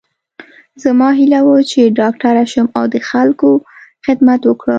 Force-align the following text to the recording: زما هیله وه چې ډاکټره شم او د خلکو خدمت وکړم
زما 0.83 1.09
هیله 1.19 1.39
وه 1.45 1.57
چې 1.71 1.81
ډاکټره 1.99 2.43
شم 2.51 2.67
او 2.77 2.83
د 2.93 2.95
خلکو 3.09 3.49
خدمت 4.05 4.41
وکړم 4.45 4.69